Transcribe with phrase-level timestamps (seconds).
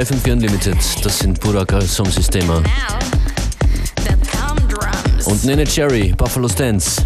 [0.00, 0.78] Bei FM4 Unlimited.
[1.04, 2.62] Das sind Buraka Song Systema.
[5.26, 7.02] Und Nene Cherry, Buffalo Dance.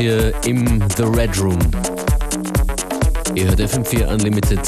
[0.00, 1.58] Hier im The Red Room.
[3.34, 4.60] Ihr hört FM4 Unlimited.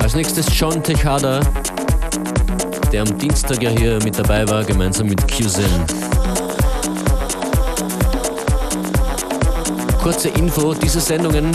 [0.00, 1.40] Als nächstes John Tejada,
[2.90, 5.70] der am Dienstag ja hier mit dabei war, gemeinsam mit QZen.
[10.02, 11.52] Kurze Info, diese Sendungen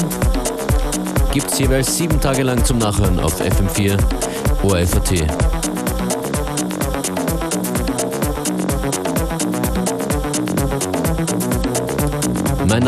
[1.33, 3.97] gibt es jeweils sieben Tage lang zum Nachhören auf FM4
[4.63, 5.56] ORFAT.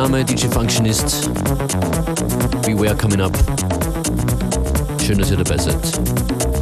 [0.10, 1.30] Name DJ Functionist.
[2.65, 3.38] Beware coming up.
[5.00, 6.59] Schön, dass ihr dabei seid.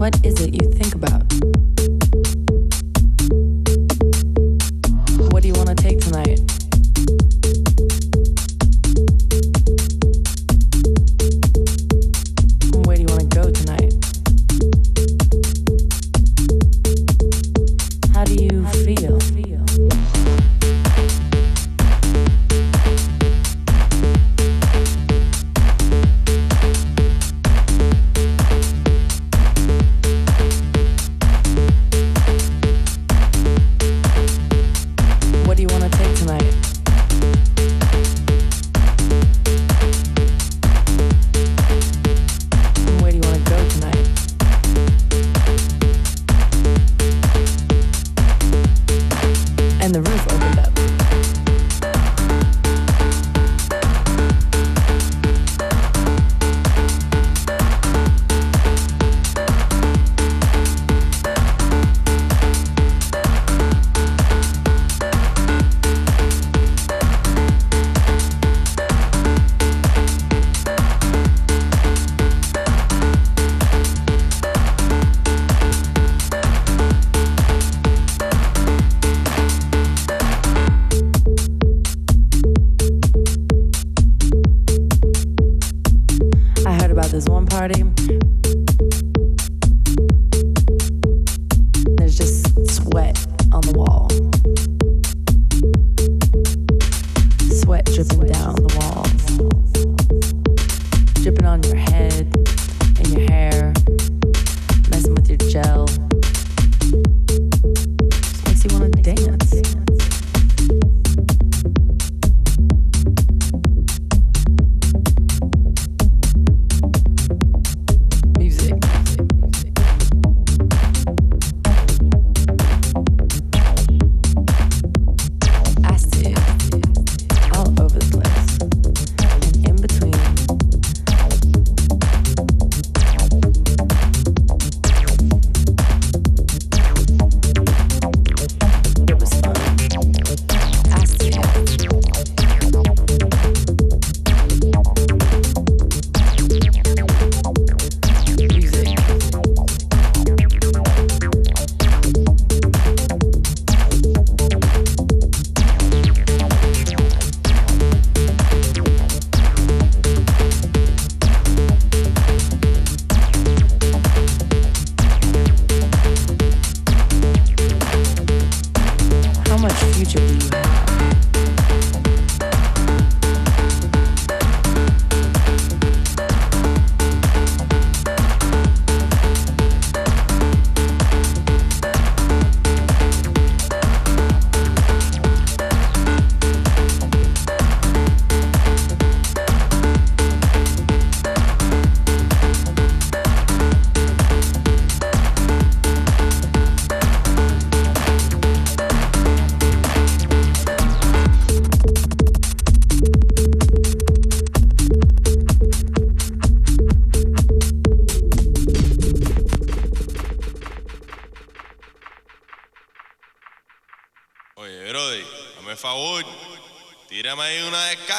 [0.00, 1.30] What is it you think about?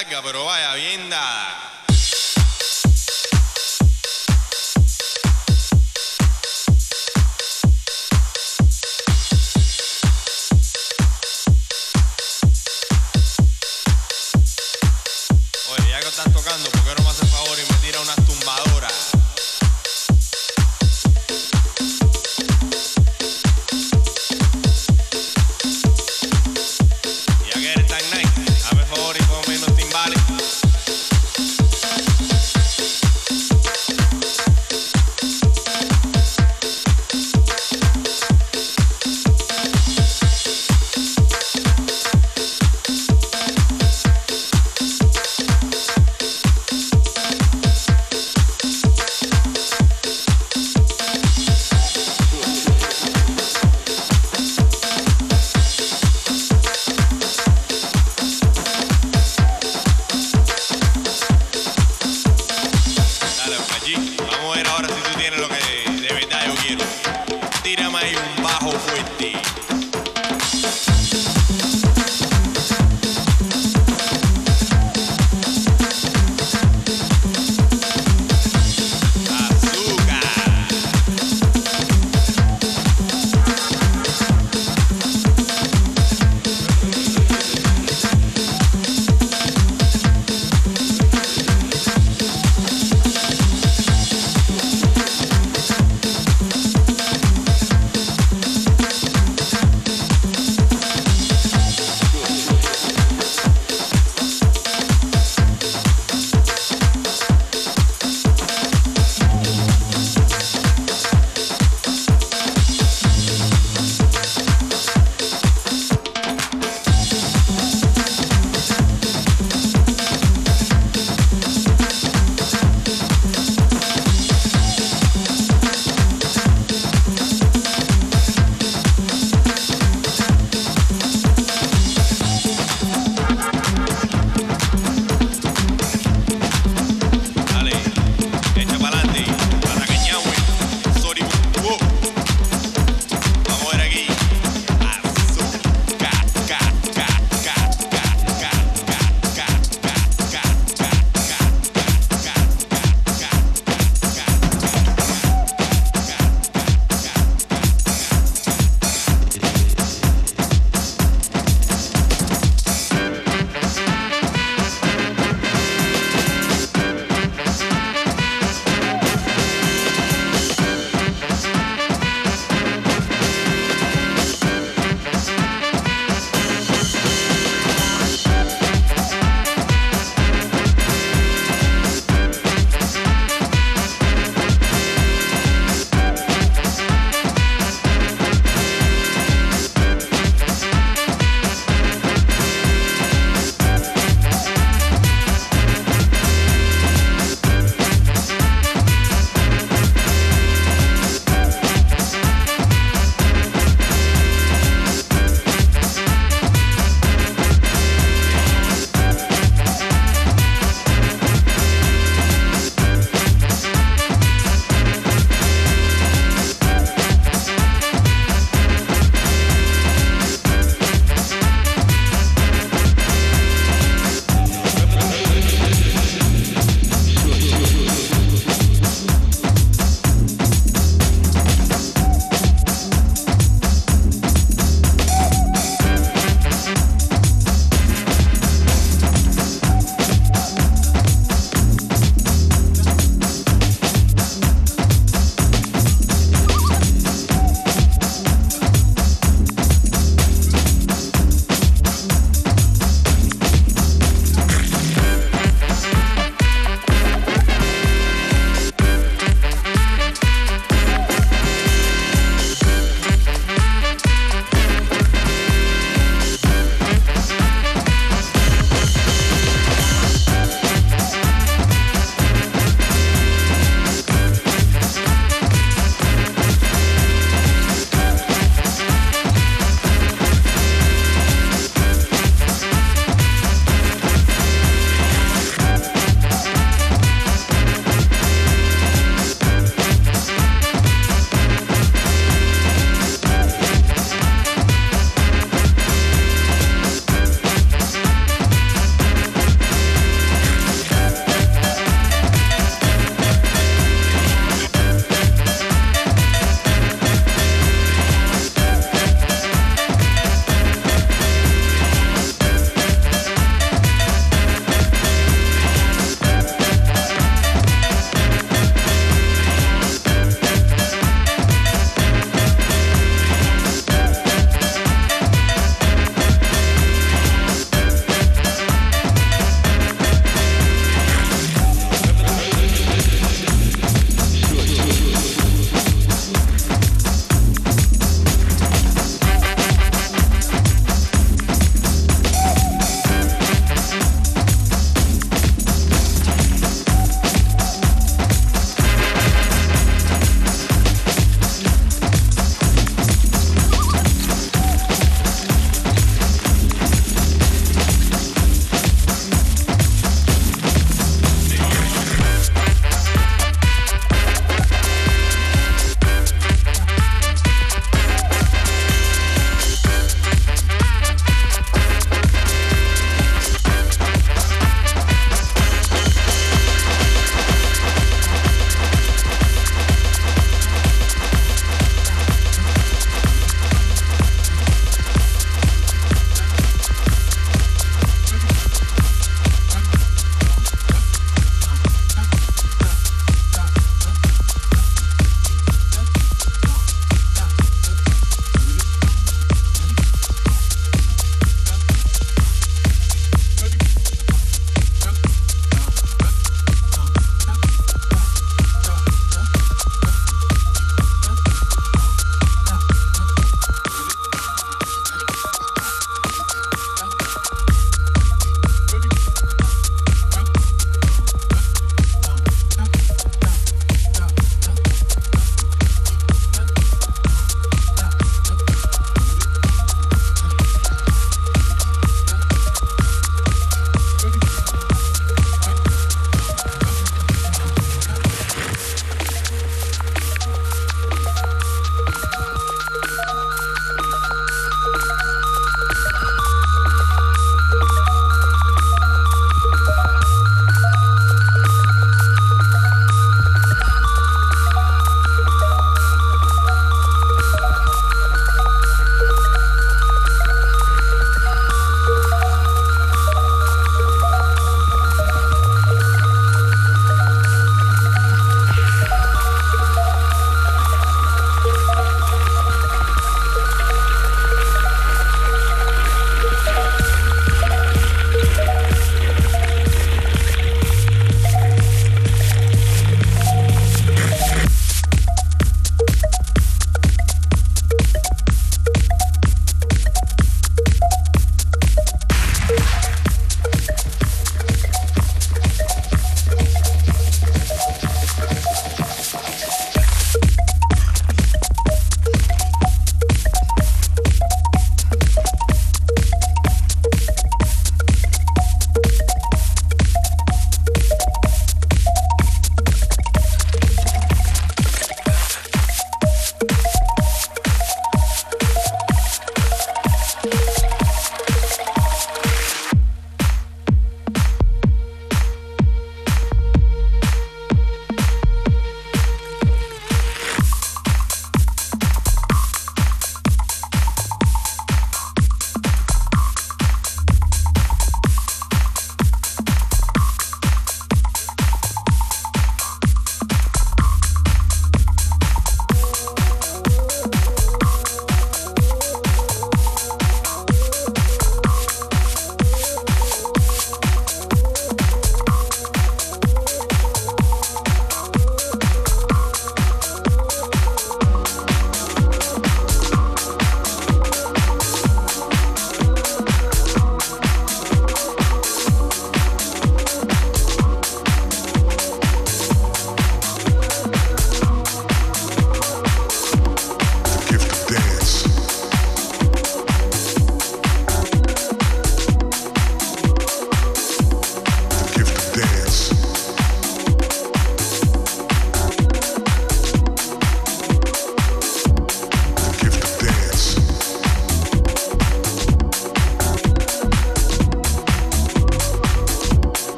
[0.00, 1.10] Descarga, pero vaya bien.